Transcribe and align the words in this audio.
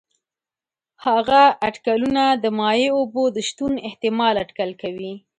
هغه 1.05 1.41
اټکلونه 1.67 2.23
د 2.43 2.45
مایع 2.59 2.89
اوبو 2.99 3.23
د 3.35 3.37
شتون 3.49 3.73
احتمال 3.87 4.33
اټکل 4.43 4.71
کوي. 4.81 5.13